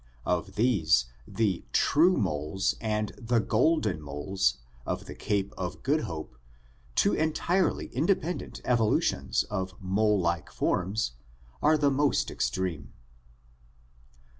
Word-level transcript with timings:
Of 0.25 0.55
these 0.55 1.05
the 1.27 1.63
true 1.73 2.17
moles 2.17 2.73
and 2.81 3.09
the 3.21 3.37
golden 3.39 4.01
moles 4.01 4.57
(Chrysochloridae) 4.87 5.01
of 5.03 5.05
the 5.05 5.13
Cape 5.13 5.53
of 5.55 5.83
Good 5.83 6.01
Hope, 6.05 6.37
two 6.95 7.13
entirely 7.13 7.85
independent 7.89 8.61
evolutions 8.65 9.43
of 9.43 9.79
molelike 9.79 10.49
forms, 10.49 11.11
are 11.61 11.77
the 11.77 11.91
most 11.91 12.31
extreme. 12.31 12.93